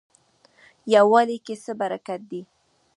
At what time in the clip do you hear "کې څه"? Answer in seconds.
1.45-1.71